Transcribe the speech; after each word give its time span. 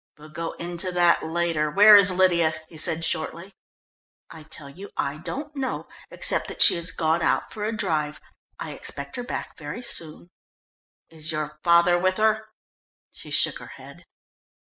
"We'll 0.17 0.29
go 0.29 0.53
into 0.53 0.91
that 0.93 1.21
later. 1.23 1.69
Where 1.69 1.95
is 1.95 2.09
Lydia?" 2.09 2.55
he 2.67 2.75
said 2.75 3.05
shortly. 3.05 3.53
"I 4.31 4.41
tell 4.41 4.67
you 4.67 4.89
I 4.97 5.19
don't 5.19 5.55
know, 5.55 5.87
except 6.09 6.47
that 6.47 6.59
she 6.63 6.73
has 6.73 6.89
gone 6.89 7.21
out 7.21 7.53
for 7.53 7.63
a 7.63 7.77
drive. 7.77 8.19
I 8.57 8.71
expect 8.71 9.15
her 9.17 9.23
back 9.23 9.59
very 9.59 9.83
soon." 9.83 10.31
"Is 11.09 11.31
your 11.31 11.59
father 11.61 11.99
with 11.99 12.17
her?" 12.17 12.49
She 13.11 13.29
shook 13.29 13.59
her 13.59 13.67
head. 13.77 14.03